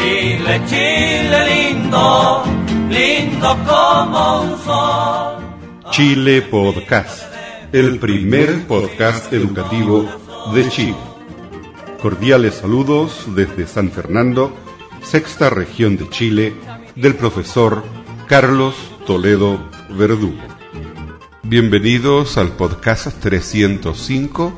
Chile, 0.00 0.62
Chile 0.66 1.72
lindo, 1.72 2.42
lindo 2.88 3.58
como 3.66 4.40
un 4.40 4.58
sol. 4.64 5.90
Chile 5.90 6.40
Podcast, 6.40 7.24
el 7.70 7.98
primer 7.98 8.66
podcast 8.66 9.30
educativo 9.30 10.08
de 10.54 10.70
Chile. 10.70 10.96
Cordiales 12.00 12.54
saludos 12.54 13.26
desde 13.36 13.66
San 13.66 13.90
Fernando, 13.90 14.56
sexta 15.02 15.50
región 15.50 15.98
de 15.98 16.08
Chile, 16.08 16.54
del 16.96 17.14
profesor 17.14 17.84
Carlos 18.26 18.74
Toledo 19.06 19.58
Verdugo. 19.90 20.40
Bienvenidos 21.42 22.38
al 22.38 22.52
podcast 22.52 23.20
305 23.20 24.54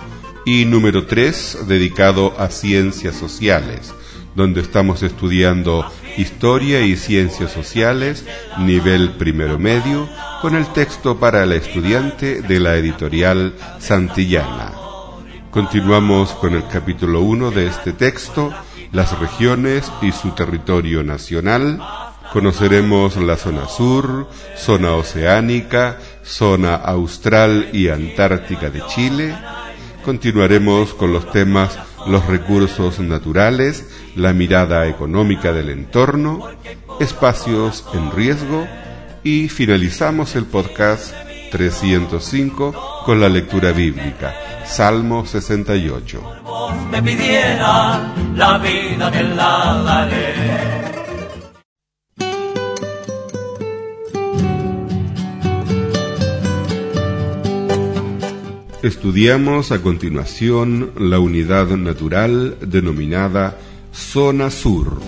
y 0.47 0.67
número 0.67 1.07
3 1.07 1.67
dedicado 1.67 2.33
a 2.39 2.49
ciencias 2.49 3.17
sociales, 3.17 3.93
donde 4.35 4.61
estamos 4.61 5.03
estudiando 5.03 5.87
historia 6.17 6.81
y 6.81 6.97
ciencias 6.97 7.53
sociales, 7.53 8.25
nivel 8.59 9.13
primero 9.13 9.59
medio, 9.59 10.09
con 10.41 10.57
el 10.57 10.67
texto 10.73 11.19
para 11.19 11.43
el 11.45 11.53
estudiante 11.53 12.43
de 12.43 12.61
la 12.61 12.77
editorial 12.77 13.55
Santillana. 13.79 14.73
Continuamos 15.51 16.31
con 16.31 16.55
el 16.55 16.67
capítulo 16.67 17.21
1 17.21 17.51
de 17.51 17.67
este 17.67 17.93
texto, 17.93 18.53
las 18.91 19.19
regiones 19.19 19.93
y 20.01 20.13
su 20.13 20.31
territorio 20.31 21.03
nacional. 21.03 21.79
Conoceremos 22.33 23.17
la 23.17 23.37
zona 23.37 23.69
sur, 23.69 24.31
zona 24.57 24.95
oceánica, 24.95 25.99
zona 26.25 26.77
austral 26.77 27.69
y 27.75 27.89
antártica 27.89 28.71
de 28.71 28.83
Chile. 28.87 29.37
Continuaremos 30.03 30.95
con 30.95 31.13
los 31.13 31.31
temas 31.31 31.79
los 32.07 32.27
recursos 32.27 32.99
naturales, 33.01 33.89
la 34.17 34.33
mirada 34.33 34.87
económica 34.87 35.53
del 35.53 35.71
entorno, 35.71 36.49
espacios 37.01 37.85
en 37.95 38.11
riesgo 38.11 38.67
y 39.23 39.49
finalizamos 39.49 40.35
el 40.37 40.47
podcast 40.47 41.15
305 41.51 43.03
con 43.05 43.21
la 43.21 43.29
lectura 43.29 43.73
bíblica, 43.73 44.35
Salmo 44.65 45.27
68. 45.27 46.23
Me 46.91 47.03
pidiera 47.03 48.13
la 48.35 48.59
vida 48.59 49.11
que 49.11 49.23
la 49.23 49.83
daré. 49.85 50.82
Estudiamos 58.83 59.71
a 59.71 59.81
continuación 59.81 60.91
la 60.99 61.21
unidad 61.21 61.69
natural 61.69 62.57
denominada 62.61 63.57
Zona 63.95 64.51
Sur. 64.51 65.01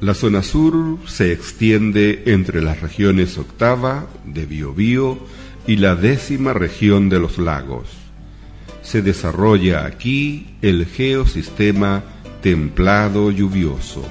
La 0.00 0.14
zona 0.14 0.44
sur 0.44 0.98
se 1.06 1.32
extiende 1.32 2.22
entre 2.26 2.62
las 2.62 2.80
regiones 2.80 3.38
octava 3.38 4.06
de 4.24 4.46
Biobío 4.46 5.18
y 5.66 5.78
la 5.78 5.96
décima 5.96 6.52
región 6.52 7.08
de 7.08 7.18
los 7.18 7.38
lagos. 7.38 7.88
Se 8.82 9.02
desarrolla 9.02 9.84
aquí 9.84 10.54
el 10.62 10.86
geosistema 10.86 12.04
templado 12.40 13.32
lluvioso. 13.32 14.04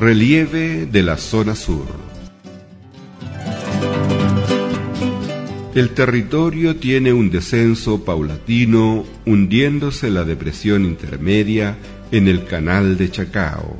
Relieve 0.00 0.86
de 0.86 1.02
la 1.02 1.16
zona 1.16 1.56
sur. 1.56 1.84
El 5.74 5.90
territorio 5.90 6.76
tiene 6.76 7.12
un 7.12 7.30
descenso 7.30 8.04
paulatino 8.04 9.04
hundiéndose 9.26 10.10
la 10.10 10.22
depresión 10.22 10.84
intermedia 10.84 11.78
en 12.12 12.28
el 12.28 12.44
canal 12.44 12.96
de 12.96 13.10
Chacao, 13.10 13.76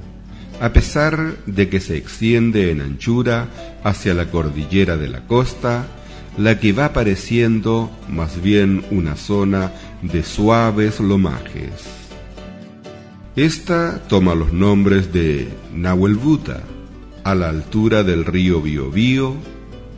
a 0.60 0.72
pesar 0.72 1.36
de 1.47 1.69
que 1.69 1.78
se 1.78 1.97
extiende 1.97 2.72
en 2.72 2.81
anchura 2.81 3.47
hacia 3.84 4.12
la 4.12 4.28
cordillera 4.28 4.97
de 4.97 5.06
la 5.06 5.21
costa, 5.21 5.87
la 6.37 6.59
que 6.59 6.72
va 6.72 6.92
pareciendo 6.92 7.92
más 8.09 8.42
bien 8.42 8.84
una 8.91 9.15
zona 9.15 9.71
de 10.03 10.25
suaves 10.25 10.98
lomajes. 10.98 11.97
Esta 13.38 14.03
toma 14.09 14.34
los 14.34 14.53
nombres 14.53 15.12
de 15.12 15.47
Nahuelbuta, 15.72 16.65
a 17.22 17.37
la 17.37 17.49
altura 17.49 18.03
del 18.03 18.25
río 18.25 18.60
Biobío, 18.60 19.37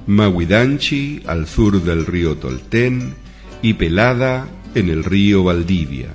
Mahuidanchi, 0.07 1.23
al 1.25 1.47
sur 1.47 1.83
del 1.83 2.05
río 2.05 2.37
Toltén, 2.37 3.15
y 3.63 3.73
Pelada, 3.73 4.47
en 4.75 4.91
el 4.91 5.05
río 5.05 5.43
Valdivia, 5.43 6.13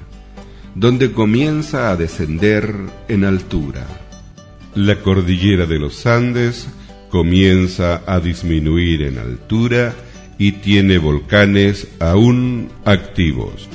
donde 0.76 1.14
comienza 1.14 1.90
a 1.90 1.96
descender 1.96 2.76
en 3.08 3.26
altura. 3.26 3.88
La 4.76 5.02
cordillera 5.02 5.66
de 5.66 5.80
los 5.80 6.06
Andes 6.06 6.68
comienza 7.10 8.04
a 8.06 8.20
disminuir 8.20 9.02
en 9.02 9.18
altura 9.18 9.96
y 10.38 10.52
tiene 10.52 11.00
volcanes 11.00 11.88
aún 12.00 12.70
activos. 12.86 13.68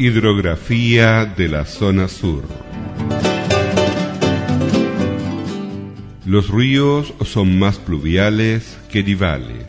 Hidrografía 0.00 1.24
de 1.24 1.48
la 1.48 1.64
zona 1.64 2.06
sur. 2.06 2.44
Los 6.24 6.50
ríos 6.50 7.12
son 7.24 7.58
más 7.58 7.78
pluviales 7.78 8.78
que 8.92 9.02
nivales, 9.02 9.66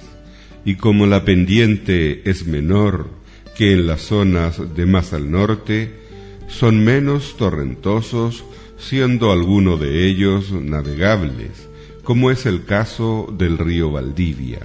y 0.66 0.76
como 0.76 1.08
la 1.08 1.26
pendiente 1.26 2.30
es 2.30 2.46
menor 2.46 3.10
que 3.58 3.74
en 3.74 3.88
las 3.88 4.02
zonas 4.02 4.76
de 4.76 4.86
más 4.86 5.14
al 5.14 5.32
norte, 5.32 5.96
son 6.48 6.84
menos 6.84 7.36
torrentosos, 7.36 8.46
siendo 8.78 9.32
alguno 9.32 9.78
de 9.78 10.06
ellos 10.06 10.52
navegables, 10.52 11.68
como 12.04 12.30
es 12.30 12.46
el 12.46 12.66
caso 12.66 13.34
del 13.36 13.58
río 13.58 13.92
Valdivia. 13.92 14.60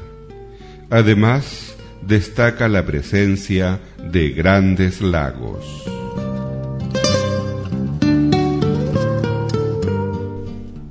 Además, 0.90 1.74
destaca 2.02 2.68
la 2.68 2.84
presencia 2.84 3.80
de 4.10 4.30
grandes 4.30 5.00
lagos. 5.00 5.84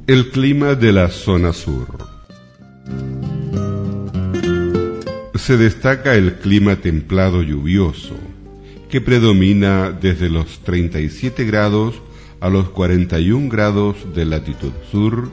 El 0.07 0.31
clima 0.31 0.75
de 0.75 0.91
la 0.91 1.09
zona 1.09 1.53
sur. 1.53 1.87
Se 5.35 5.57
destaca 5.57 6.15
el 6.15 6.35
clima 6.35 6.77
templado 6.77 7.41
lluvioso, 7.41 8.15
que 8.89 9.01
predomina 9.01 9.91
desde 9.91 10.29
los 10.29 10.59
37 10.59 11.45
grados 11.45 12.01
a 12.39 12.49
los 12.49 12.69
41 12.69 13.49
grados 13.49 13.95
de 14.13 14.25
latitud 14.25 14.73
sur 14.91 15.29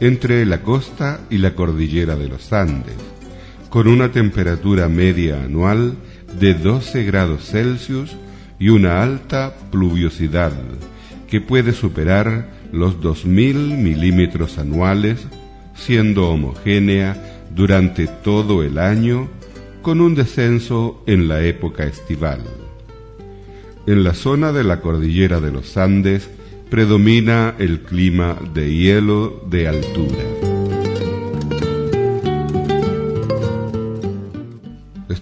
entre 0.00 0.44
la 0.46 0.62
costa 0.62 1.20
y 1.30 1.38
la 1.38 1.54
cordillera 1.54 2.16
de 2.16 2.28
los 2.28 2.52
Andes 2.52 3.13
con 3.74 3.88
una 3.88 4.12
temperatura 4.12 4.88
media 4.88 5.42
anual 5.42 5.96
de 6.38 6.54
12 6.54 7.02
grados 7.02 7.50
Celsius 7.50 8.16
y 8.60 8.68
una 8.68 9.02
alta 9.02 9.52
pluviosidad 9.72 10.52
que 11.28 11.40
puede 11.40 11.72
superar 11.72 12.50
los 12.70 13.00
2.000 13.00 13.76
milímetros 13.76 14.58
anuales, 14.58 15.26
siendo 15.74 16.28
homogénea 16.28 17.42
durante 17.52 18.06
todo 18.06 18.62
el 18.62 18.78
año, 18.78 19.28
con 19.82 20.00
un 20.00 20.14
descenso 20.14 21.02
en 21.08 21.26
la 21.26 21.42
época 21.42 21.82
estival. 21.82 22.42
En 23.88 24.04
la 24.04 24.14
zona 24.14 24.52
de 24.52 24.62
la 24.62 24.80
cordillera 24.82 25.40
de 25.40 25.50
los 25.50 25.76
Andes 25.76 26.30
predomina 26.70 27.56
el 27.58 27.80
clima 27.80 28.38
de 28.54 28.72
hielo 28.72 29.44
de 29.50 29.66
altura. 29.66 30.43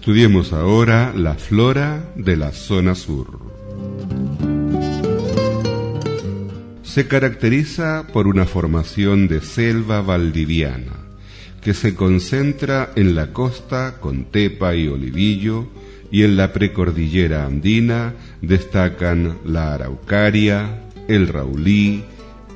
Estudiemos 0.03 0.51
ahora 0.51 1.13
la 1.15 1.35
flora 1.35 2.11
de 2.17 2.35
la 2.35 2.51
zona 2.51 2.93
sur. 2.93 3.39
Se 6.83 7.07
caracteriza 7.07 8.07
por 8.11 8.27
una 8.27 8.43
formación 8.43 9.29
de 9.29 9.39
selva 9.39 10.01
valdiviana 10.01 10.91
que 11.61 11.73
se 11.73 11.95
concentra 11.95 12.91
en 12.97 13.15
la 13.15 13.31
costa 13.31 14.01
con 14.01 14.25
Tepa 14.25 14.75
y 14.75 14.89
Olivillo 14.89 15.69
y 16.11 16.23
en 16.23 16.35
la 16.35 16.51
precordillera 16.51 17.45
andina 17.45 18.13
destacan 18.41 19.37
la 19.45 19.73
araucaria, 19.73 20.81
el 21.07 21.29
raulí, 21.29 22.03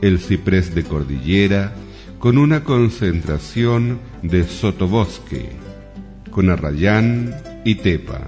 el 0.02 0.20
ciprés 0.20 0.76
de 0.76 0.84
cordillera, 0.84 1.74
con 2.20 2.38
una 2.38 2.66
concentración 2.66 4.00
de 4.22 4.44
sotobosque 4.44 5.67
con 6.32 6.50
Arrayán 6.50 7.36
y 7.66 7.76
Tepa. 7.76 8.28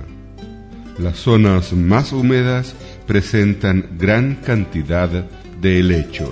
Las 0.98 1.18
zonas 1.18 1.74
más 1.74 2.12
húmedas 2.12 2.75
presentan 3.07 3.98
gran 3.98 4.36
cantidad 4.36 5.10
de 5.62 5.80
helechos. 5.80 6.30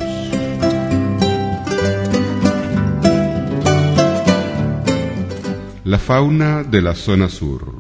La 5.83 5.99
fauna 5.99 6.63
de 6.63 6.81
la 6.81 6.95
zona 6.95 7.29
sur. 7.29 7.73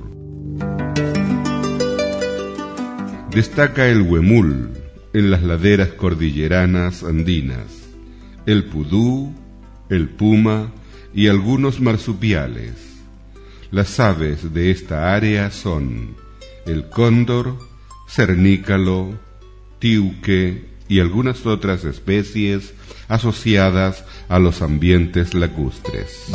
Destaca 3.31 3.87
el 3.87 4.01
huemul 4.01 4.71
en 5.13 5.29
las 5.29 5.43
laderas 5.43 5.89
cordilleranas 5.89 7.03
andinas, 7.03 7.89
el 8.45 8.63
pudú, 8.65 9.33
el 9.89 10.09
puma 10.09 10.71
y 11.13 11.27
algunos 11.27 11.81
marsupiales. 11.81 12.86
Las 13.69 13.99
aves 13.99 14.53
de 14.53 14.71
esta 14.71 15.13
área 15.13 15.51
son 15.51 16.15
el 16.65 16.89
cóndor, 16.89 17.57
cernícalo, 18.07 19.19
tiuque 19.79 20.65
y 20.87 21.01
algunas 21.01 21.45
otras 21.45 21.83
especies 21.83 22.73
asociadas 23.09 24.05
a 24.29 24.39
los 24.39 24.61
ambientes 24.61 25.33
lacustres. 25.33 26.31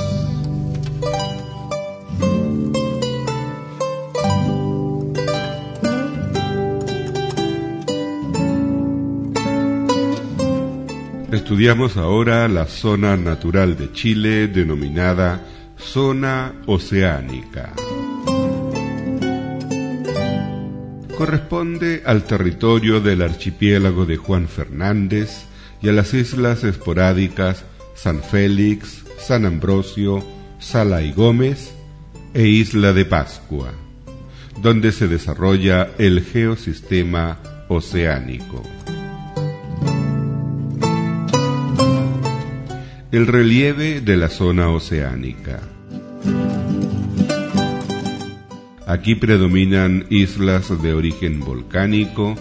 Estudiamos 11.33 11.97
ahora 11.97 12.47
la 12.49 12.67
zona 12.67 13.17
natural 13.17 13.79
de 13.79 13.91
Chile 13.93 14.49
denominada 14.49 15.41
zona 15.83 16.55
oceánica. 16.67 17.73
Corresponde 21.17 22.03
al 22.07 22.25
territorio 22.25 23.01
del 23.01 23.23
archipiélago 23.23 24.07
de 24.07 24.17
Juan 24.17 24.49
Fernández 24.49 25.45
y 25.83 25.89
a 25.89 25.93
las 25.93 26.15
islas 26.15 26.65
esporádicas 26.65 27.65
San 27.95 28.23
Félix, 28.23 29.05
San 29.19 29.45
Ambrosio, 29.45 30.25
Sala 30.59 31.03
y 31.03 31.13
Gómez 31.13 31.75
e 32.35 32.47
Isla 32.47 32.93
de 32.93 33.05
Pascua, 33.05 33.73
donde 34.63 34.93
se 34.93 35.09
desarrolla 35.09 35.91
el 35.99 36.25
geosistema 36.25 37.39
oceánico. 37.69 38.63
el 43.13 43.27
relieve 43.27 44.01
de 44.01 44.17
la 44.17 44.31
zona 44.31 44.71
oceánica. 44.71 45.61
Aquí 48.93 49.15
predominan 49.15 50.05
islas 50.11 50.83
de 50.83 50.93
origen 50.93 51.41
volcánico, 51.41 52.35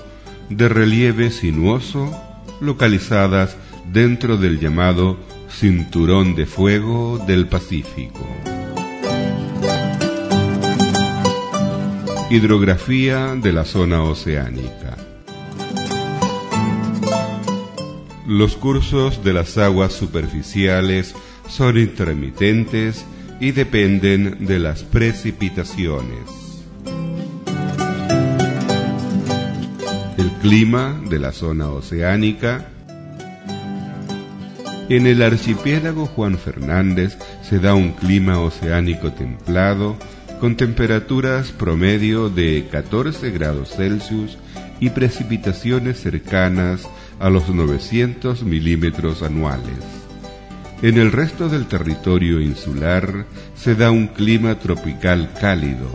de 0.49 0.67
relieve 0.67 1.31
sinuoso, 1.31 2.11
localizadas 2.59 3.55
dentro 3.93 4.35
del 4.35 4.59
llamado 4.59 5.17
Cinturón 5.49 6.35
de 6.35 6.45
Fuego 6.45 7.23
del 7.25 7.47
Pacífico. 7.47 8.27
Hidrografía 12.29 13.33
de 13.35 13.53
la 13.53 13.63
zona 13.63 14.03
oceánica. 14.03 14.97
Los 18.27 18.57
cursos 18.57 19.23
de 19.23 19.31
las 19.31 19.57
aguas 19.57 19.93
superficiales 19.93 21.15
son 21.47 21.77
intermitentes 21.77 23.05
y 23.39 23.51
dependen 23.51 24.45
de 24.45 24.59
las 24.59 24.83
precipitaciones. 24.83 26.40
El 30.17 30.29
clima 30.41 31.01
de 31.09 31.19
la 31.19 31.31
zona 31.31 31.69
oceánica. 31.69 32.65
En 34.89 35.07
el 35.07 35.21
archipiélago 35.21 36.05
Juan 36.05 36.37
Fernández 36.37 37.17
se 37.41 37.59
da 37.59 37.75
un 37.75 37.93
clima 37.93 38.39
oceánico 38.39 39.13
templado 39.13 39.95
con 40.41 40.57
temperaturas 40.57 41.51
promedio 41.51 42.29
de 42.29 42.67
14 42.69 43.31
grados 43.31 43.69
Celsius 43.75 44.37
y 44.79 44.89
precipitaciones 44.89 46.01
cercanas 46.01 46.89
a 47.19 47.29
los 47.29 47.49
900 47.49 48.43
milímetros 48.43 49.21
anuales. 49.21 49.77
En 50.81 50.97
el 50.97 51.11
resto 51.11 51.47
del 51.47 51.67
territorio 51.67 52.41
insular 52.41 53.25
se 53.55 53.75
da 53.75 53.91
un 53.91 54.07
clima 54.07 54.55
tropical 54.55 55.29
cálido, 55.39 55.87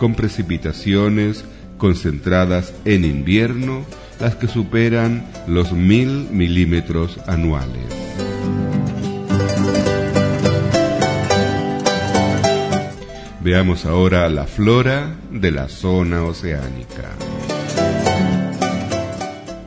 con 0.00 0.14
precipitaciones 0.14 1.44
concentradas 1.78 2.72
en 2.84 3.04
invierno, 3.04 3.84
las 4.20 4.34
que 4.36 4.48
superan 4.48 5.26
los 5.46 5.72
mil 5.72 6.28
milímetros 6.30 7.18
anuales. 7.26 7.84
Veamos 13.40 13.84
ahora 13.84 14.28
la 14.28 14.46
flora 14.46 15.14
de 15.30 15.52
la 15.52 15.68
zona 15.68 16.24
oceánica. 16.24 17.10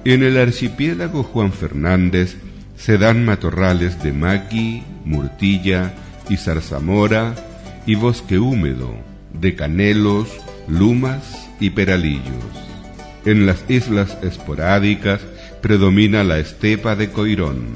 En 0.04 0.24
el 0.24 0.38
archipiélago 0.38 1.24
Juan 1.24 1.54
Fernández 1.54 2.38
se 2.76 2.98
dan 2.98 3.24
matorrales 3.24 4.02
de 4.02 4.12
maqui, 4.12 4.84
murtilla 5.06 5.94
y 6.30 6.38
zarzamora 6.38 7.36
y 7.86 7.96
bosque 7.96 8.40
húmedo 8.40 8.94
de 9.34 9.56
canelos, 9.56 10.28
lumas 10.68 11.49
y 11.60 11.72
peralillos. 11.72 12.44
En 13.26 13.46
las 13.46 13.64
islas 13.70 14.18
esporádicas 14.22 15.22
predomina 15.62 16.24
la 16.24 16.40
estepa 16.40 16.96
de 16.96 17.10
Coirón. 17.10 17.68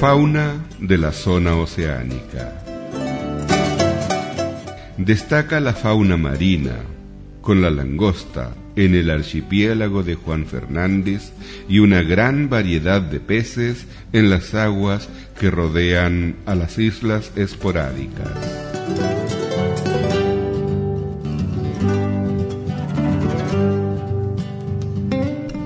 Fauna 0.00 0.66
de 0.78 0.98
la 0.98 1.12
zona 1.12 1.56
oceánica. 1.56 2.62
Destaca 4.98 5.60
la 5.60 5.72
fauna 5.72 6.16
marina, 6.16 6.76
con 7.40 7.62
la 7.62 7.70
langosta 7.70 8.54
en 8.76 8.94
el 8.94 9.10
archipiélago 9.10 10.02
de 10.02 10.14
Juan 10.14 10.46
Fernández 10.46 11.32
y 11.68 11.78
una 11.78 12.02
gran 12.02 12.48
variedad 12.48 13.00
de 13.00 13.20
peces 13.20 13.86
en 14.12 14.30
las 14.30 14.54
aguas 14.54 15.08
que 15.40 15.50
rodean 15.50 16.36
a 16.44 16.54
las 16.54 16.78
islas 16.78 17.32
esporádicas. 17.36 18.55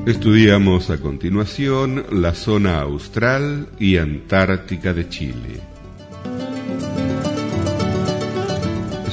Estudiamos 0.06 0.90
a 0.90 0.98
continuación 0.98 2.04
la 2.10 2.34
zona 2.34 2.80
austral 2.80 3.68
y 3.78 3.98
antártica 3.98 4.92
de 4.92 5.08
Chile. 5.08 5.70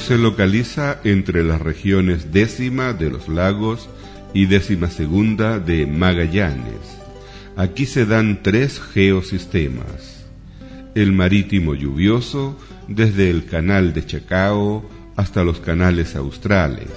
se 0.07 0.17
localiza 0.17 1.01
entre 1.03 1.43
las 1.43 1.59
regiones 1.61 2.31
décima 2.31 2.93
de 2.93 3.09
los 3.09 3.27
lagos 3.27 3.89
y 4.33 4.45
décima 4.45 4.89
segunda 4.89 5.59
de 5.59 5.85
Magallanes. 5.85 6.97
Aquí 7.57 7.85
se 7.85 8.05
dan 8.05 8.41
tres 8.41 8.79
geosistemas. 8.79 10.25
El 10.95 11.11
marítimo 11.11 11.75
lluvioso 11.75 12.57
desde 12.87 13.29
el 13.29 13.47
canal 13.47 13.93
de 13.93 14.05
Chacao 14.05 14.89
hasta 15.17 15.43
los 15.43 15.59
canales 15.59 16.15
australes. 16.15 16.87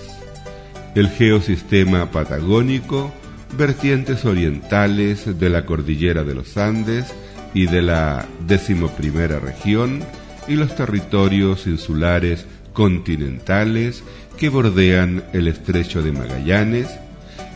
El 0.95 1.09
geosistema 1.09 2.13
patagónico, 2.13 3.13
vertientes 3.57 4.25
orientales 4.25 5.39
de 5.39 5.51
la 5.51 5.67
cordillera 5.67 6.25
de 6.25 6.35
los 6.35 6.57
Andes 6.57 7.13
y 7.55 7.67
de 7.67 7.83
la 7.83 8.27
decimoprimera 8.47 9.39
región 9.41 10.03
y 10.49 10.55
los 10.55 10.75
territorios 10.75 11.67
insulares 11.67 12.47
continentales 12.73 14.03
que 14.39 14.49
bordean 14.49 15.25
el 15.33 15.49
estrecho 15.49 16.03
de 16.03 16.13
Magallanes 16.13 16.89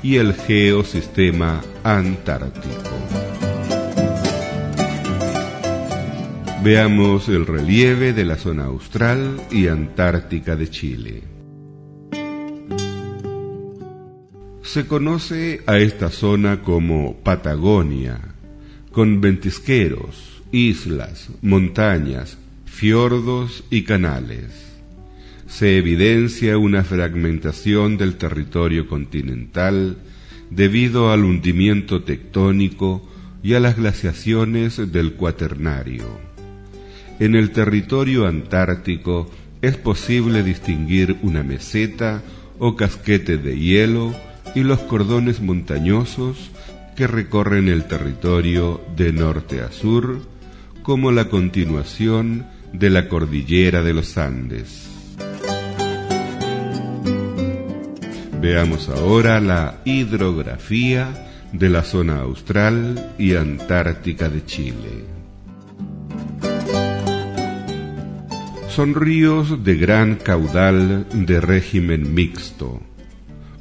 y 0.02 0.16
el 0.16 0.34
geosistema 0.34 1.62
antártico. 1.82 2.90
Veamos 6.62 7.28
el 7.28 7.46
relieve 7.46 8.12
de 8.12 8.24
la 8.24 8.36
zona 8.36 8.64
austral 8.64 9.40
y 9.50 9.68
antártica 9.68 10.56
de 10.56 10.70
Chile. 10.70 11.33
Se 14.64 14.87
conoce 14.87 15.62
a 15.66 15.78
esta 15.78 16.11
zona 16.11 16.62
como 16.62 17.16
Patagonia, 17.23 18.21
con 18.90 19.21
ventisqueros, 19.21 20.42
islas, 20.50 21.28
montañas, 21.42 22.38
fiordos 22.66 23.62
y 23.71 23.83
canales 23.83 24.75
se 25.54 25.78
evidencia 25.78 26.59
una 26.59 26.83
fragmentación 26.83 27.97
del 27.97 28.16
territorio 28.16 28.88
continental 28.88 29.99
debido 30.50 31.12
al 31.12 31.25
hundimiento 31.25 32.02
tectónico 32.02 33.09
y 33.42 33.54
a 33.54 33.61
las 33.61 33.76
glaciaciones 33.76 34.90
del 34.90 35.12
cuaternario. 35.12 36.06
En 37.21 37.37
el 37.37 37.50
territorio 37.52 38.26
antártico 38.26 39.30
es 39.62 39.76
posible 39.76 40.42
distinguir 40.42 41.18
una 41.23 41.44
meseta 41.44 42.23
o 42.59 42.75
casquete 42.75 43.38
de 43.38 43.56
hielo 43.56 44.12
y 44.54 44.62
los 44.62 44.80
cordones 44.80 45.40
montañosos 45.40 46.50
que 46.96 47.06
recorren 47.06 47.68
el 47.68 47.84
territorio 47.84 48.80
de 48.96 49.12
norte 49.12 49.61
a 49.61 49.73
sur, 49.73 50.20
como 50.82 51.11
la 51.12 51.28
continuación 51.28 52.46
de 52.73 52.90
la 52.90 53.08
cordillera 53.08 53.82
de 53.82 53.94
los 53.94 54.16
Andes. 54.18 54.90
Veamos 58.40 58.88
ahora 58.90 59.40
la 59.40 59.80
hidrografía 59.84 61.30
de 61.52 61.70
la 61.70 61.82
zona 61.82 62.20
austral 62.20 63.14
y 63.18 63.34
antártica 63.34 64.28
de 64.28 64.44
Chile. 64.44 65.04
Son 68.68 68.94
ríos 68.94 69.62
de 69.64 69.76
gran 69.76 70.16
caudal 70.16 71.06
de 71.12 71.40
régimen 71.40 72.12
mixto, 72.12 72.82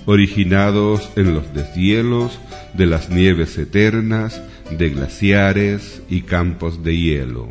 originados 0.06 1.10
en 1.16 1.34
los 1.34 1.54
deshielos 1.54 2.40
de 2.74 2.86
las 2.86 3.10
nieves 3.10 3.58
eternas 3.58 4.42
de 4.70 4.90
glaciares 4.90 6.02
y 6.10 6.22
campos 6.22 6.84
de 6.84 6.98
hielo. 6.98 7.50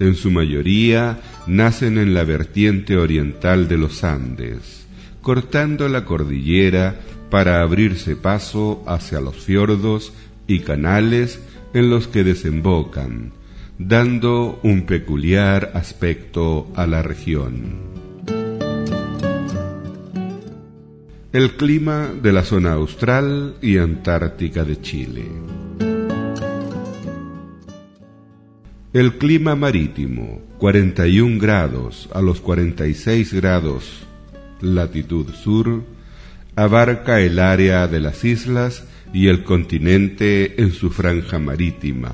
En 0.00 0.14
su 0.14 0.30
mayoría 0.30 1.20
nacen 1.46 1.98
en 1.98 2.14
la 2.14 2.24
vertiente 2.24 2.96
oriental 2.96 3.68
de 3.68 3.78
los 3.78 4.04
Andes 4.04 4.82
cortando 5.22 5.88
la 5.88 6.04
cordillera 6.04 6.96
para 7.30 7.62
abrirse 7.62 8.16
paso 8.16 8.84
hacia 8.86 9.20
los 9.20 9.36
fiordos 9.36 10.12
y 10.46 10.58
canales 10.60 11.40
en 11.72 11.88
los 11.88 12.08
que 12.08 12.24
desembocan, 12.24 13.32
dando 13.78 14.60
un 14.62 14.82
peculiar 14.82 15.70
aspecto 15.74 16.70
a 16.76 16.86
la 16.86 17.02
región. 17.02 17.91
El 21.32 21.52
clima 21.52 22.10
de 22.22 22.30
la 22.30 22.44
zona 22.44 22.72
austral 22.72 23.54
y 23.62 23.78
antártica 23.78 24.64
de 24.64 24.80
Chile. 24.82 25.24
El 28.92 29.16
clima 29.16 29.56
marítimo, 29.56 30.42
41 30.58 31.40
grados 31.40 32.10
a 32.12 32.20
los 32.20 32.42
46 32.42 33.32
grados 33.32 34.06
latitud 34.60 35.32
sur, 35.32 35.82
abarca 36.54 37.20
el 37.20 37.38
área 37.38 37.88
de 37.88 38.00
las 38.00 38.26
islas 38.26 38.84
y 39.14 39.28
el 39.28 39.42
continente 39.42 40.60
en 40.62 40.72
su 40.72 40.90
franja 40.90 41.38
marítima, 41.38 42.12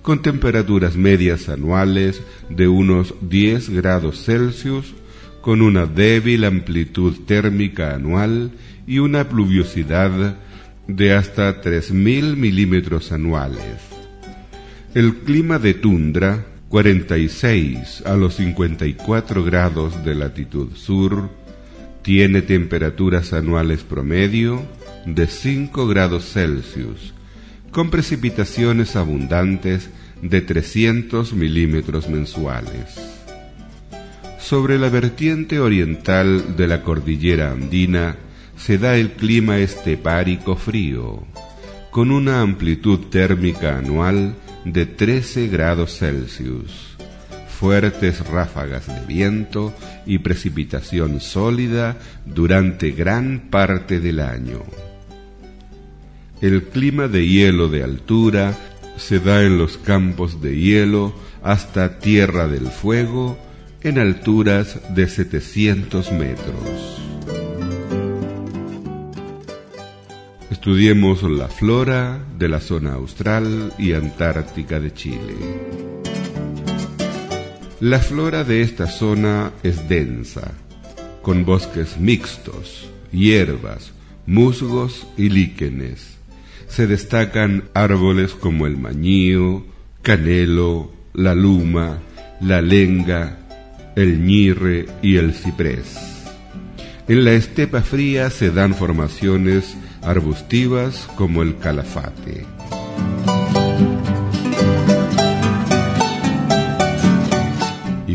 con 0.00 0.22
temperaturas 0.22 0.96
medias 0.96 1.48
anuales 1.48 2.22
de 2.48 2.68
unos 2.68 3.14
10 3.20 3.70
grados 3.70 4.24
Celsius, 4.24 4.94
con 5.40 5.62
una 5.62 5.86
débil 5.86 6.44
amplitud 6.44 7.20
térmica 7.26 7.94
anual 7.94 8.52
y 8.86 8.98
una 8.98 9.28
pluviosidad 9.28 10.36
de 10.86 11.14
hasta 11.14 11.62
3.000 11.62 12.36
milímetros 12.36 13.12
anuales. 13.12 13.76
El 14.94 15.18
clima 15.18 15.58
de 15.58 15.74
tundra, 15.74 16.46
46 16.68 18.02
a 18.06 18.16
los 18.16 18.34
54 18.34 19.44
grados 19.44 20.04
de 20.04 20.14
latitud 20.14 20.74
sur, 20.74 21.30
tiene 22.02 22.42
temperaturas 22.42 23.32
anuales 23.32 23.82
promedio 23.82 24.62
de 25.06 25.26
5 25.26 25.86
grados 25.86 26.32
Celsius, 26.32 27.14
con 27.70 27.90
precipitaciones 27.90 28.96
abundantes 28.96 29.90
de 30.22 30.40
300 30.40 31.32
milímetros 31.34 32.08
mensuales. 32.08 33.19
Sobre 34.40 34.78
la 34.78 34.88
vertiente 34.88 35.60
oriental 35.60 36.56
de 36.56 36.66
la 36.66 36.82
cordillera 36.82 37.52
andina 37.52 38.16
se 38.56 38.78
da 38.78 38.96
el 38.96 39.12
clima 39.12 39.58
estepárico 39.58 40.56
frío, 40.56 41.24
con 41.90 42.10
una 42.10 42.40
amplitud 42.40 43.06
térmica 43.10 43.78
anual 43.78 44.34
de 44.64 44.86
13 44.86 45.48
grados 45.48 45.98
Celsius 45.98 46.90
fuertes 47.60 48.26
ráfagas 48.26 48.86
de 48.86 49.04
viento 49.04 49.74
y 50.06 50.20
precipitación 50.20 51.20
sólida 51.20 51.98
durante 52.24 52.92
gran 52.92 53.50
parte 53.50 54.00
del 54.00 54.20
año. 54.20 54.62
El 56.40 56.62
clima 56.68 57.06
de 57.06 57.28
hielo 57.28 57.68
de 57.68 57.84
altura 57.84 58.56
se 58.96 59.20
da 59.20 59.42
en 59.42 59.58
los 59.58 59.76
campos 59.76 60.40
de 60.40 60.56
hielo 60.56 61.14
hasta 61.42 61.98
Tierra 61.98 62.48
del 62.48 62.68
Fuego 62.68 63.38
en 63.82 63.98
alturas 63.98 64.78
de 64.94 65.08
700 65.08 66.12
metros. 66.12 67.00
Estudiemos 70.50 71.22
la 71.22 71.48
flora 71.48 72.22
de 72.38 72.48
la 72.48 72.60
zona 72.60 72.92
austral 72.92 73.72
y 73.78 73.94
antártica 73.94 74.78
de 74.78 74.92
Chile. 74.92 75.34
La 77.80 77.98
flora 77.98 78.44
de 78.44 78.60
esta 78.60 78.86
zona 78.86 79.52
es 79.62 79.88
densa, 79.88 80.52
con 81.22 81.46
bosques 81.46 81.98
mixtos, 81.98 82.90
hierbas, 83.10 83.92
musgos 84.26 85.06
y 85.16 85.30
líquenes. 85.30 86.18
Se 86.68 86.86
destacan 86.86 87.64
árboles 87.72 88.32
como 88.32 88.66
el 88.66 88.76
mañío, 88.76 89.64
canelo, 90.02 90.92
la 91.14 91.34
luma, 91.34 92.00
la 92.40 92.60
lenga, 92.60 93.39
el 93.96 94.24
ñirre 94.24 94.86
y 95.02 95.16
el 95.16 95.34
ciprés. 95.34 95.96
En 97.08 97.24
la 97.24 97.32
estepa 97.32 97.82
fría 97.82 98.30
se 98.30 98.50
dan 98.50 98.74
formaciones 98.74 99.76
arbustivas 100.02 101.08
como 101.16 101.42
el 101.42 101.58
calafate. 101.58 102.46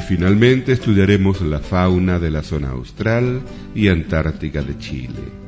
finalmente 0.05 0.71
estudiaremos 0.71 1.41
la 1.41 1.59
fauna 1.59 2.19
de 2.19 2.29
la 2.29 2.43
zona 2.43 2.69
austral 2.69 3.41
y 3.73 3.87
antártica 3.87 4.61
de 4.61 4.77
Chile. 4.77 5.44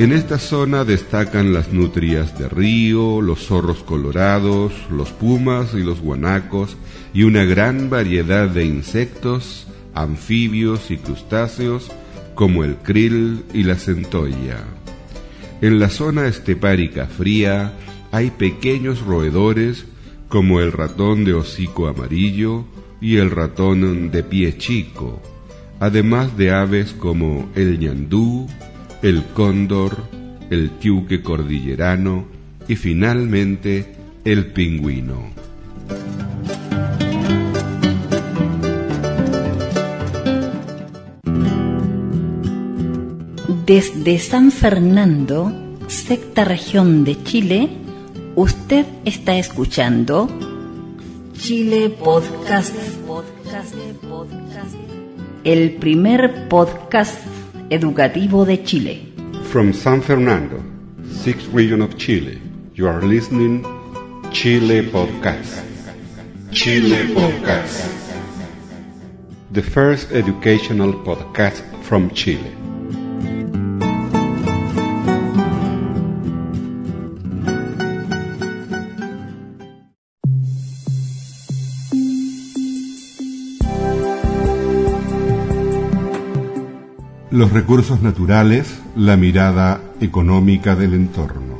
En 0.00 0.12
esta 0.12 0.38
zona 0.38 0.86
destacan 0.86 1.52
las 1.52 1.74
nutrias 1.74 2.38
de 2.38 2.48
río, 2.48 3.20
los 3.20 3.44
zorros 3.44 3.82
colorados, 3.82 4.72
los 4.90 5.10
pumas 5.10 5.74
y 5.74 5.82
los 5.82 6.00
guanacos 6.00 6.78
y 7.12 7.24
una 7.24 7.44
gran 7.44 7.90
variedad 7.90 8.48
de 8.48 8.64
insectos, 8.64 9.66
anfibios 9.92 10.90
y 10.90 10.96
crustáceos 10.96 11.92
como 12.34 12.64
el 12.64 12.76
krill 12.76 13.44
y 13.52 13.64
la 13.64 13.74
centolla. 13.74 14.64
En 15.60 15.78
la 15.78 15.90
zona 15.90 16.28
estepárica 16.28 17.04
fría 17.04 17.74
hay 18.10 18.30
pequeños 18.30 19.02
roedores 19.02 19.84
como 20.30 20.60
el 20.60 20.72
ratón 20.72 21.26
de 21.26 21.34
hocico 21.34 21.88
amarillo 21.88 22.64
y 23.02 23.18
el 23.18 23.30
ratón 23.30 24.10
de 24.10 24.22
pie 24.22 24.56
chico, 24.56 25.20
además 25.78 26.38
de 26.38 26.52
aves 26.52 26.94
como 26.94 27.50
el 27.54 27.78
ñandú, 27.78 28.48
el 29.02 29.24
cóndor, 29.34 29.96
el 30.50 30.70
tiuque 30.78 31.22
cordillerano 31.22 32.26
y 32.68 32.76
finalmente 32.76 33.94
el 34.24 34.46
pingüino. 34.46 35.30
Desde 43.66 44.18
San 44.18 44.50
Fernando, 44.50 45.52
sexta 45.86 46.44
región 46.44 47.04
de 47.04 47.22
Chile, 47.22 47.70
Usted 48.36 48.86
está 49.04 49.36
escuchando 49.36 50.28
Chile 51.34 51.90
Podcast, 51.90 52.74
el 55.42 55.72
primer 55.76 56.48
podcast 56.48 57.18
educativo 57.70 58.44
de 58.44 58.62
Chile. 58.64 59.12
From 59.44 59.72
San 59.72 60.02
Fernando, 60.02 60.60
sixth 61.08 61.48
region 61.52 61.80
of 61.80 61.96
Chile, 61.96 62.40
you 62.74 62.88
are 62.88 63.00
listening 63.00 63.64
Chile 64.32 64.82
Podcast. 64.90 65.62
Chile 66.50 67.14
Podcast. 67.14 67.88
The 69.52 69.62
first 69.62 70.10
educational 70.10 70.92
podcast 71.04 71.62
from 71.84 72.10
Chile. 72.10 72.59
Los 87.40 87.52
recursos 87.52 88.02
naturales, 88.02 88.82
la 88.94 89.16
mirada 89.16 89.80
económica 90.02 90.76
del 90.76 90.92
entorno. 90.92 91.56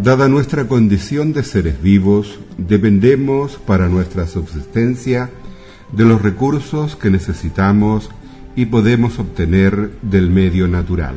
Dada 0.00 0.28
nuestra 0.28 0.68
condición 0.68 1.32
de 1.32 1.42
seres 1.42 1.82
vivos, 1.82 2.38
dependemos 2.56 3.56
para 3.56 3.88
nuestra 3.88 4.28
subsistencia 4.28 5.28
de 5.90 6.04
los 6.04 6.22
recursos 6.22 6.94
que 6.94 7.10
necesitamos 7.10 8.10
y 8.54 8.66
podemos 8.66 9.18
obtener 9.18 9.90
del 10.02 10.30
medio 10.30 10.68
natural. 10.68 11.16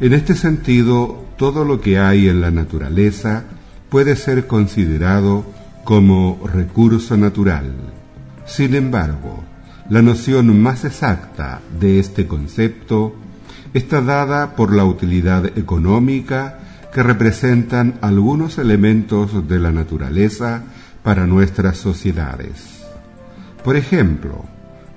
En 0.00 0.12
este 0.12 0.34
sentido, 0.34 1.24
todo 1.36 1.64
lo 1.64 1.80
que 1.80 2.00
hay 2.00 2.28
en 2.28 2.40
la 2.40 2.50
naturaleza 2.50 3.44
puede 3.90 4.16
ser 4.16 4.48
considerado 4.48 5.44
como 5.84 6.40
recurso 6.52 7.16
natural. 7.16 7.76
Sin 8.44 8.74
embargo, 8.74 9.44
la 9.90 10.02
noción 10.02 10.62
más 10.62 10.84
exacta 10.84 11.60
de 11.80 11.98
este 11.98 12.28
concepto 12.28 13.12
está 13.74 14.00
dada 14.00 14.54
por 14.54 14.72
la 14.72 14.84
utilidad 14.84 15.58
económica 15.58 16.60
que 16.94 17.02
representan 17.02 17.98
algunos 18.00 18.58
elementos 18.58 19.48
de 19.48 19.58
la 19.58 19.72
naturaleza 19.72 20.62
para 21.02 21.26
nuestras 21.26 21.76
sociedades. 21.76 22.84
Por 23.64 23.76
ejemplo, 23.76 24.44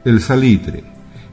el 0.06 0.22
salitre, 0.22 0.84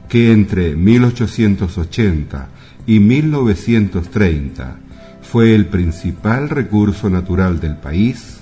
que 0.09 0.31
entre 0.31 0.75
1880 0.75 2.47
y 2.87 2.99
1930 2.99 4.75
fue 5.21 5.53
el 5.53 5.67
principal 5.67 6.49
recurso 6.49 7.11
natural 7.11 7.59
del 7.59 7.77
país, 7.77 8.39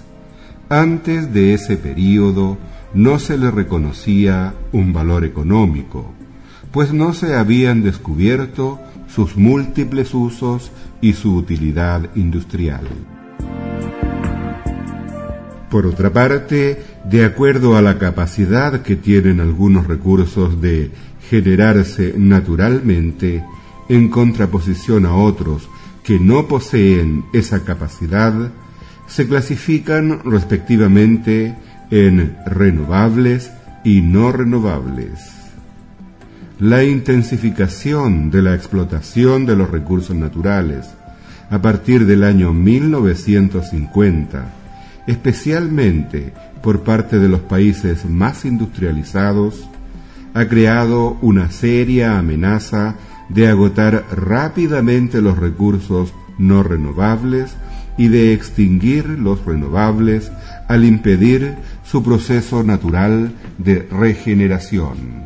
antes 0.70 1.34
de 1.34 1.54
ese 1.54 1.76
período 1.76 2.58
no 2.94 3.20
se 3.20 3.38
le 3.38 3.52
reconocía 3.52 4.54
un 4.72 4.94
valor 4.94 5.24
económico, 5.26 6.14
pues 6.72 6.94
no 6.94 7.14
se 7.14 7.36
habían 7.36 7.84
descubierto 7.84 8.80
sus 9.08 9.36
múltiples 9.36 10.14
usos 10.14 10.72
y 11.02 11.14
su 11.14 11.36
utilidad 11.36 12.10
industrial. 12.16 12.88
Por 15.70 15.86
otra 15.86 16.12
parte, 16.12 16.84
de 17.06 17.26
acuerdo 17.26 17.78
a 17.78 17.82
la 17.82 18.00
capacidad 18.00 18.82
que 18.82 18.96
tienen 18.96 19.40
algunos 19.40 19.88
recursos 19.88 20.60
de 20.62 20.92
generarse 21.30 22.16
naturalmente, 22.18 23.44
en 23.88 24.10
contraposición 24.10 25.06
a 25.06 25.16
otros 25.16 25.70
que 26.04 26.20
no 26.20 26.48
poseen 26.48 27.26
esa 27.34 27.64
capacidad, 27.64 28.52
se 29.08 29.28
clasifican 29.28 30.22
respectivamente 30.24 31.56
en 31.92 32.38
renovables 32.46 33.52
y 33.84 34.02
no 34.02 34.32
renovables. 34.32 35.32
La 36.60 36.84
intensificación 36.84 38.32
de 38.32 38.42
la 38.42 38.54
explotación 38.54 39.46
de 39.46 39.56
los 39.56 39.72
recursos 39.72 40.16
naturales 40.16 40.90
a 41.50 41.62
partir 41.62 42.06
del 42.06 42.24
año 42.24 42.54
1950, 42.54 44.54
especialmente 45.08 46.34
por 46.62 46.82
parte 46.82 47.20
de 47.20 47.30
los 47.30 47.42
países 47.42 48.06
más 48.06 48.46
industrializados, 48.46 49.68
ha 50.34 50.46
creado 50.46 51.18
una 51.22 51.50
seria 51.50 52.20
amenaza 52.20 52.96
de 53.30 53.48
agotar 53.48 54.06
rápidamente 54.12 55.22
los 55.22 55.38
recursos 55.38 56.14
no 56.38 56.64
renovables 56.64 57.56
y 58.00 58.08
de 58.08 58.32
extinguir 58.32 59.10
los 59.10 59.46
renovables 59.46 60.32
al 60.70 60.86
impedir 60.86 61.56
su 61.84 62.02
proceso 62.02 62.64
natural 62.64 63.34
de 63.58 63.86
regeneración. 63.92 65.26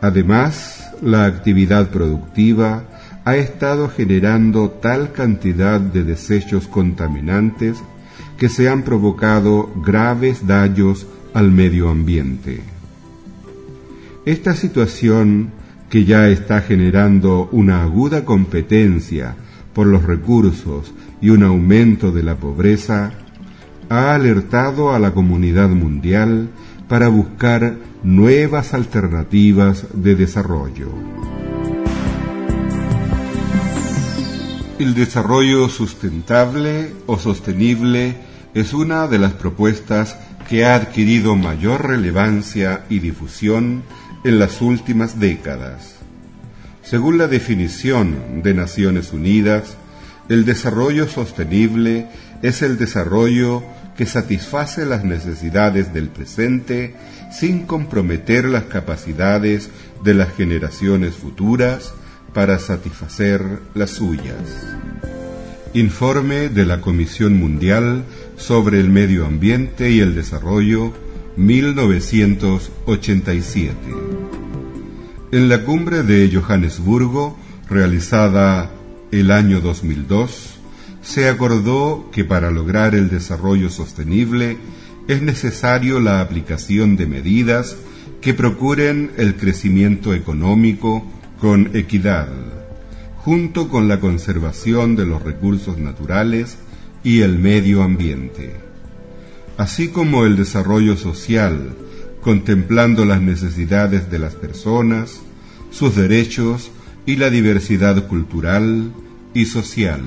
Además, 0.00 0.90
la 1.00 1.26
actividad 1.26 1.90
productiva 1.90 2.82
ha 3.24 3.36
estado 3.36 3.88
generando 3.88 4.70
tal 4.70 5.12
cantidad 5.12 5.80
de 5.80 6.02
desechos 6.02 6.66
contaminantes 6.66 7.78
que 8.36 8.48
se 8.48 8.68
han 8.68 8.82
provocado 8.82 9.72
graves 9.86 10.48
daños 10.48 11.06
al 11.32 11.52
medio 11.52 11.90
ambiente. 11.90 12.60
Esta 14.26 14.54
situación, 14.54 15.52
que 15.90 16.04
ya 16.04 16.28
está 16.28 16.60
generando 16.60 17.48
una 17.52 17.84
aguda 17.84 18.24
competencia 18.24 19.36
por 19.72 19.86
los 19.86 20.02
recursos 20.02 20.92
y 21.20 21.30
un 21.30 21.42
aumento 21.42 22.12
de 22.12 22.22
la 22.22 22.36
pobreza, 22.36 23.12
ha 23.88 24.14
alertado 24.14 24.94
a 24.94 24.98
la 24.98 25.12
comunidad 25.12 25.68
mundial 25.68 26.48
para 26.88 27.08
buscar 27.08 27.76
nuevas 28.02 28.74
alternativas 28.74 29.86
de 29.92 30.14
desarrollo. 30.14 30.88
El 34.78 34.94
desarrollo 34.94 35.68
sustentable 35.68 36.92
o 37.06 37.18
sostenible 37.18 38.16
es 38.54 38.72
una 38.72 39.06
de 39.08 39.18
las 39.18 39.34
propuestas 39.34 40.16
que 40.48 40.64
ha 40.64 40.74
adquirido 40.74 41.36
mayor 41.36 41.86
relevancia 41.86 42.84
y 42.88 42.98
difusión 42.98 43.82
en 44.24 44.38
las 44.38 44.60
últimas 44.62 45.20
décadas. 45.20 45.96
Según 46.82 47.18
la 47.18 47.28
definición 47.28 48.42
de 48.42 48.54
Naciones 48.54 49.12
Unidas, 49.12 49.76
el 50.30 50.46
desarrollo 50.46 51.06
sostenible 51.08 52.06
es 52.40 52.62
el 52.62 52.78
desarrollo 52.78 53.62
que 53.96 54.06
satisface 54.06 54.86
las 54.86 55.04
necesidades 55.04 55.92
del 55.92 56.08
presente 56.08 56.94
sin 57.32 57.66
comprometer 57.66 58.44
las 58.44 58.62
capacidades 58.64 59.70
de 60.04 60.14
las 60.14 60.32
generaciones 60.34 61.16
futuras 61.16 61.92
para 62.32 62.60
satisfacer 62.60 63.42
las 63.74 63.90
suyas. 63.90 64.36
Informe 65.74 66.48
de 66.48 66.64
la 66.64 66.80
Comisión 66.80 67.36
Mundial 67.36 68.04
sobre 68.36 68.78
el 68.78 68.88
Medio 68.88 69.26
Ambiente 69.26 69.90
y 69.90 69.98
el 69.98 70.14
Desarrollo 70.14 70.92
1987. 71.36 73.74
En 75.32 75.48
la 75.48 75.64
cumbre 75.64 76.04
de 76.04 76.30
Johannesburgo, 76.32 77.36
realizada 77.68 78.70
el 79.10 79.30
año 79.30 79.60
2002, 79.60 80.60
se 81.02 81.28
acordó 81.28 82.10
que 82.12 82.24
para 82.24 82.50
lograr 82.50 82.94
el 82.94 83.08
desarrollo 83.08 83.70
sostenible 83.70 84.58
es 85.08 85.22
necesario 85.22 85.98
la 85.98 86.20
aplicación 86.20 86.96
de 86.96 87.06
medidas 87.06 87.76
que 88.20 88.34
procuren 88.34 89.10
el 89.16 89.36
crecimiento 89.36 90.14
económico 90.14 91.04
con 91.40 91.74
equidad, 91.74 92.28
junto 93.16 93.68
con 93.68 93.88
la 93.88 93.98
conservación 93.98 94.94
de 94.94 95.06
los 95.06 95.22
recursos 95.22 95.78
naturales 95.78 96.58
y 97.02 97.20
el 97.20 97.38
medio 97.38 97.82
ambiente, 97.82 98.54
así 99.56 99.88
como 99.88 100.26
el 100.26 100.36
desarrollo 100.36 100.96
social, 100.96 101.76
contemplando 102.20 103.06
las 103.06 103.22
necesidades 103.22 104.10
de 104.10 104.18
las 104.18 104.34
personas, 104.34 105.22
sus 105.70 105.96
derechos 105.96 106.70
y 107.10 107.16
la 107.16 107.28
diversidad 107.28 108.06
cultural 108.06 108.92
y 109.34 109.46
social. 109.46 110.00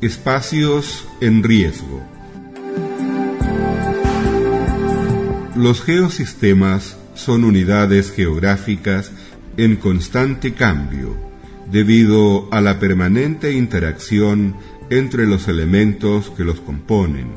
Espacios 0.00 1.06
en 1.20 1.44
riesgo. 1.44 2.02
Los 5.54 5.80
geosistemas 5.82 6.98
son 7.14 7.44
unidades 7.44 8.10
geográficas 8.10 9.12
en 9.56 9.76
constante 9.76 10.54
cambio 10.54 11.16
debido 11.70 12.52
a 12.52 12.60
la 12.60 12.80
permanente 12.80 13.52
interacción 13.52 14.56
entre 14.90 15.24
los 15.28 15.46
elementos 15.46 16.30
que 16.30 16.42
los 16.42 16.58
componen, 16.60 17.28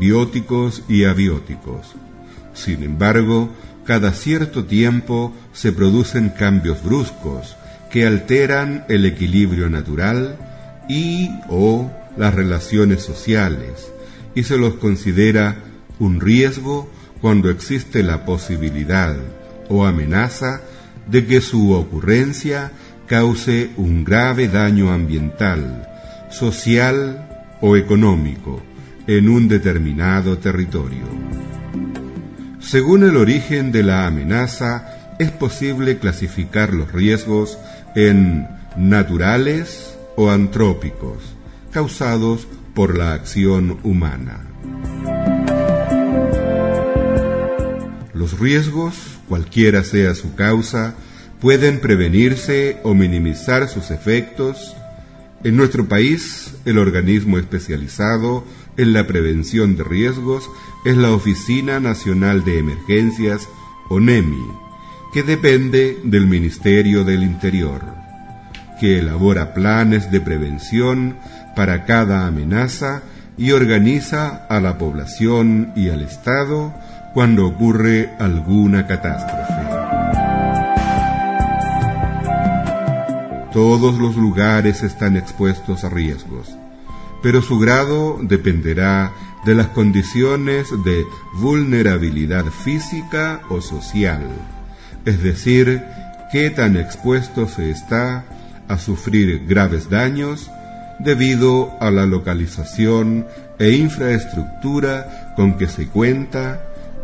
bióticos 0.00 0.82
y 0.88 1.04
abióticos. 1.04 1.94
Sin 2.54 2.82
embargo, 2.82 3.50
cada 3.84 4.12
cierto 4.12 4.64
tiempo 4.64 5.34
se 5.52 5.72
producen 5.72 6.30
cambios 6.30 6.82
bruscos 6.82 7.56
que 7.90 8.06
alteran 8.06 8.84
el 8.88 9.04
equilibrio 9.04 9.68
natural 9.68 10.38
y 10.88 11.30
o 11.48 11.90
las 12.16 12.34
relaciones 12.34 13.02
sociales 13.02 13.92
y 14.34 14.44
se 14.44 14.56
los 14.56 14.74
considera 14.74 15.56
un 15.98 16.20
riesgo 16.20 16.90
cuando 17.20 17.50
existe 17.50 18.02
la 18.02 18.24
posibilidad 18.24 19.16
o 19.68 19.84
amenaza 19.84 20.60
de 21.06 21.26
que 21.26 21.40
su 21.40 21.72
ocurrencia 21.72 22.72
cause 23.06 23.70
un 23.76 24.04
grave 24.04 24.48
daño 24.48 24.92
ambiental, 24.92 25.86
social 26.30 27.56
o 27.60 27.76
económico 27.76 28.62
en 29.06 29.28
un 29.28 29.48
determinado 29.48 30.38
territorio. 30.38 31.53
Según 32.66 33.04
el 33.04 33.18
origen 33.18 33.72
de 33.72 33.82
la 33.82 34.06
amenaza, 34.06 35.14
es 35.18 35.30
posible 35.30 35.98
clasificar 35.98 36.72
los 36.72 36.90
riesgos 36.92 37.58
en 37.94 38.48
naturales 38.74 39.96
o 40.16 40.30
antrópicos, 40.30 41.18
causados 41.72 42.48
por 42.74 42.96
la 42.96 43.12
acción 43.12 43.78
humana. 43.84 44.46
Los 48.14 48.40
riesgos, 48.40 48.94
cualquiera 49.28 49.84
sea 49.84 50.14
su 50.14 50.34
causa, 50.34 50.94
pueden 51.40 51.80
prevenirse 51.80 52.78
o 52.82 52.94
minimizar 52.94 53.68
sus 53.68 53.90
efectos. 53.90 54.74
En 55.44 55.56
nuestro 55.56 55.86
país, 55.86 56.54
el 56.64 56.78
organismo 56.78 57.38
especializado 57.38 58.44
en 58.76 58.92
la 58.92 59.06
prevención 59.06 59.76
de 59.76 59.84
riesgos 59.84 60.50
es 60.84 60.96
la 60.96 61.12
Oficina 61.12 61.80
Nacional 61.80 62.44
de 62.44 62.58
Emergencias, 62.58 63.48
ONEMI, 63.88 64.46
que 65.12 65.22
depende 65.22 66.00
del 66.04 66.26
Ministerio 66.26 67.04
del 67.04 67.22
Interior, 67.22 67.82
que 68.80 68.98
elabora 68.98 69.54
planes 69.54 70.10
de 70.10 70.20
prevención 70.20 71.16
para 71.54 71.84
cada 71.84 72.26
amenaza 72.26 73.02
y 73.36 73.52
organiza 73.52 74.46
a 74.48 74.60
la 74.60 74.78
población 74.78 75.72
y 75.76 75.88
al 75.88 76.02
Estado 76.02 76.74
cuando 77.14 77.46
ocurre 77.46 78.10
alguna 78.18 78.86
catástrofe. 78.86 79.54
Todos 83.52 83.98
los 83.98 84.16
lugares 84.16 84.82
están 84.82 85.16
expuestos 85.16 85.84
a 85.84 85.88
riesgos, 85.88 86.56
pero 87.24 87.40
su 87.40 87.58
grado 87.58 88.18
dependerá 88.20 89.10
de 89.46 89.54
las 89.54 89.68
condiciones 89.68 90.68
de 90.84 91.06
vulnerabilidad 91.32 92.44
física 92.44 93.40
o 93.48 93.62
social, 93.62 94.28
es 95.06 95.22
decir, 95.22 95.82
qué 96.30 96.50
tan 96.50 96.76
expuesto 96.76 97.48
se 97.48 97.70
está 97.70 98.26
a 98.68 98.76
sufrir 98.76 99.46
graves 99.46 99.88
daños 99.88 100.50
debido 100.98 101.72
a 101.80 101.90
la 101.90 102.04
localización 102.04 103.26
e 103.58 103.70
infraestructura 103.70 105.32
con 105.34 105.56
que 105.56 105.66
se 105.66 105.88
cuenta 105.88 106.60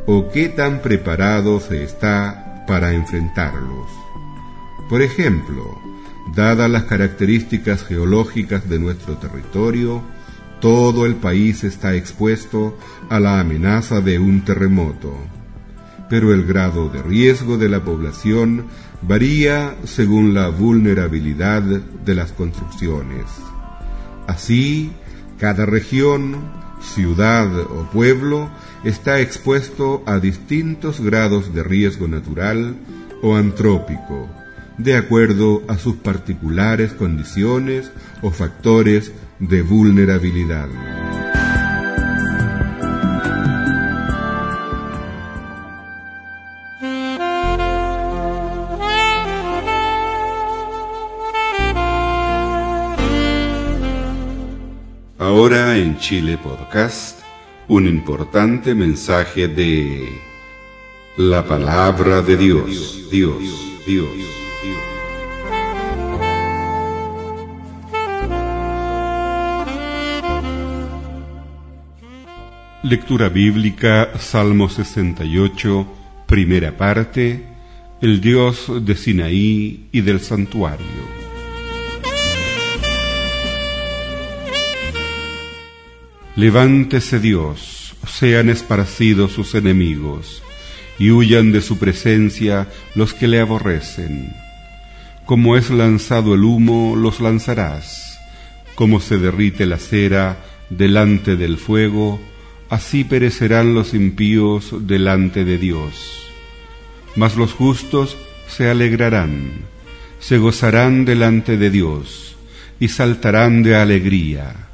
o 0.06 0.28
qué 0.28 0.50
tan 0.50 0.83
preparado 0.83 1.61
se 1.61 1.83
está 1.83 2.64
para 2.66 2.92
enfrentarlos. 2.92 3.88
Por 4.90 5.00
ejemplo, 5.00 5.89
dadas 6.34 6.70
las 6.70 6.84
características 6.84 7.84
geológicas 7.84 8.68
de 8.68 8.78
nuestro 8.78 9.16
territorio, 9.16 10.02
todo 10.60 11.06
el 11.06 11.16
país 11.16 11.64
está 11.64 11.94
expuesto 11.94 12.76
a 13.08 13.18
la 13.18 13.40
amenaza 13.40 14.00
de 14.00 14.18
un 14.18 14.44
terremoto, 14.44 15.14
pero 16.08 16.34
el 16.34 16.44
grado 16.44 16.88
de 16.88 17.02
riesgo 17.02 17.56
de 17.56 17.68
la 17.68 17.82
población 17.82 18.66
varía 19.02 19.76
según 19.84 20.34
la 20.34 20.48
vulnerabilidad 20.48 21.62
de 21.62 22.14
las 22.14 22.32
construcciones. 22.32 23.24
Así, 24.26 24.92
cada 25.38 25.64
región, 25.64 26.36
ciudad 26.80 27.48
o 27.60 27.88
pueblo 27.92 28.50
está 28.84 29.20
expuesto 29.20 30.02
a 30.06 30.18
distintos 30.18 31.00
grados 31.00 31.54
de 31.54 31.62
riesgo 31.62 32.08
natural 32.08 32.76
o 33.22 33.36
antrópico, 33.36 34.28
de 34.82 34.96
acuerdo 34.96 35.62
a 35.68 35.76
sus 35.76 35.96
particulares 35.96 36.92
condiciones 36.94 37.92
o 38.22 38.30
factores 38.30 39.12
de 39.38 39.60
vulnerabilidad. 39.60 40.68
Ahora 55.18 55.76
en 55.76 55.98
Chile 55.98 56.38
Podcast, 56.42 57.20
un 57.68 57.86
importante 57.86 58.74
mensaje 58.74 59.46
de 59.46 60.08
la 61.18 61.44
palabra 61.44 62.22
de 62.22 62.36
Dios, 62.38 63.10
Dios, 63.10 63.42
Dios. 63.86 64.49
Lectura 72.82 73.28
bíblica, 73.28 74.18
Salmo 74.18 74.68
68, 74.68 75.86
primera 76.26 76.76
parte, 76.76 77.44
el 78.00 78.20
Dios 78.20 78.72
de 78.84 78.96
Sinaí 78.96 79.88
y 79.92 80.00
del 80.00 80.20
santuario. 80.20 80.86
Levántese 86.36 87.20
Dios, 87.20 87.94
sean 88.08 88.48
esparcidos 88.48 89.32
sus 89.32 89.54
enemigos, 89.54 90.42
y 90.98 91.10
huyan 91.10 91.52
de 91.52 91.60
su 91.60 91.78
presencia 91.78 92.66
los 92.94 93.14
que 93.14 93.28
le 93.28 93.40
aborrecen. 93.40 94.34
Como 95.30 95.56
es 95.56 95.70
lanzado 95.70 96.34
el 96.34 96.42
humo, 96.42 96.96
los 96.96 97.20
lanzarás, 97.20 98.18
como 98.74 98.98
se 98.98 99.16
derrite 99.16 99.64
la 99.64 99.78
cera 99.78 100.38
delante 100.70 101.36
del 101.36 101.56
fuego, 101.56 102.20
así 102.68 103.04
perecerán 103.04 103.72
los 103.72 103.94
impíos 103.94 104.74
delante 104.88 105.44
de 105.44 105.56
Dios. 105.56 106.26
Mas 107.14 107.36
los 107.36 107.52
justos 107.52 108.16
se 108.48 108.70
alegrarán, 108.70 109.52
se 110.18 110.38
gozarán 110.38 111.04
delante 111.04 111.56
de 111.56 111.70
Dios, 111.70 112.34
y 112.80 112.88
saltarán 112.88 113.62
de 113.62 113.76
alegría. 113.76 114.66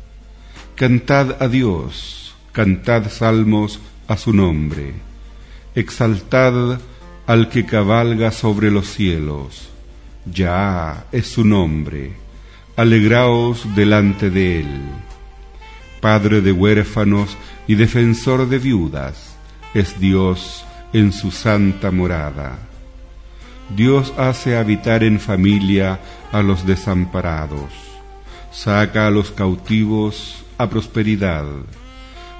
Cantad 0.74 1.36
a 1.38 1.48
Dios, 1.48 2.34
cantad 2.52 3.10
salmos 3.10 3.78
a 4.08 4.16
su 4.16 4.32
nombre, 4.32 4.94
exaltad 5.74 6.80
al 7.26 7.50
que 7.50 7.66
cabalga 7.66 8.32
sobre 8.32 8.70
los 8.70 8.88
cielos, 8.88 9.75
ya 10.32 11.06
es 11.12 11.28
su 11.28 11.44
nombre, 11.44 12.12
alegraos 12.76 13.74
delante 13.74 14.30
de 14.30 14.60
él. 14.60 14.80
Padre 16.00 16.40
de 16.40 16.52
huérfanos 16.52 17.36
y 17.66 17.74
defensor 17.74 18.48
de 18.48 18.58
viudas, 18.58 19.36
es 19.74 19.98
Dios 19.98 20.64
en 20.92 21.12
su 21.12 21.30
santa 21.30 21.90
morada. 21.90 22.58
Dios 23.74 24.12
hace 24.16 24.56
habitar 24.56 25.02
en 25.02 25.18
familia 25.18 26.00
a 26.32 26.42
los 26.42 26.66
desamparados, 26.66 27.72
saca 28.52 29.08
a 29.08 29.10
los 29.10 29.32
cautivos 29.32 30.44
a 30.58 30.68
prosperidad, 30.68 31.44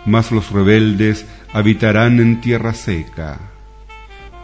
mas 0.04 0.30
los 0.30 0.50
rebeldes 0.52 1.26
habitarán 1.52 2.20
en 2.20 2.40
tierra 2.40 2.74
seca. 2.74 3.40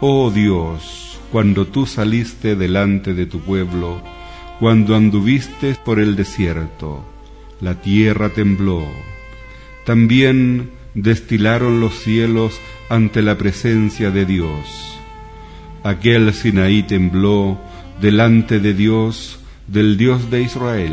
Oh 0.00 0.31
Dios, 0.31 1.12
cuando 1.33 1.66
tú 1.66 1.87
saliste 1.87 2.55
delante 2.55 3.14
de 3.14 3.27
tu 3.27 3.40
pueblo, 3.40 4.03
cuando 4.61 4.95
anduviste 4.95 5.75
por 5.85 5.99
el 5.99 6.14
desierto, 6.14 7.05
la 7.61 7.81
tierra 7.81 8.29
tembló. 8.29 8.87
También 9.85 10.71
destilaron 10.95 11.81
los 11.81 11.95
cielos 11.95 12.61
ante 12.88 13.23
la 13.23 13.37
presencia 13.37 14.11
de 14.11 14.27
Dios. 14.27 14.99
Aquel 15.83 16.33
Sinaí 16.35 16.85
tembló 16.85 17.59
delante 18.01 18.61
de 18.61 18.75
Dios, 18.75 19.40
del 19.66 19.97
Dios 19.97 20.31
de 20.31 20.42
Israel 20.42 20.92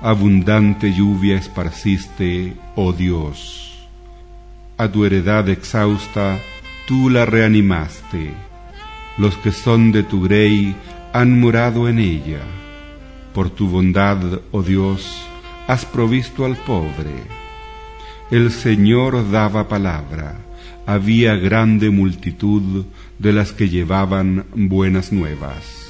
abundante 0.00 0.92
lluvia 0.92 1.36
esparciste, 1.36 2.54
oh 2.74 2.92
Dios. 2.92 3.88
A 4.76 4.88
tu 4.88 5.04
heredad 5.04 5.48
exhausta 5.48 6.38
tú 6.86 7.08
la 7.08 7.24
reanimaste. 7.24 8.34
Los 9.18 9.36
que 9.36 9.52
son 9.52 9.92
de 9.92 10.02
tu 10.02 10.22
grey 10.22 10.76
han 11.12 11.40
morado 11.40 11.88
en 11.88 11.98
ella. 11.98 12.42
Por 13.32 13.50
tu 13.50 13.68
bondad, 13.68 14.40
oh 14.50 14.62
Dios, 14.62 15.22
has 15.66 15.84
provisto 15.84 16.44
al 16.44 16.56
pobre. 16.56 17.24
El 18.30 18.50
Señor 18.50 19.30
daba 19.30 19.68
palabra, 19.68 20.38
había 20.84 21.36
grande 21.36 21.90
multitud 21.90 22.84
de 23.18 23.32
las 23.32 23.52
que 23.52 23.68
llevaban 23.68 24.46
buenas 24.54 25.12
nuevas. 25.12 25.86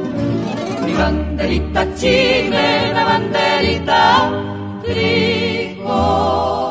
Banderita 0.98 1.86
chilena, 1.94 3.06
banderita 3.06 4.34
tricolor. 4.82 6.67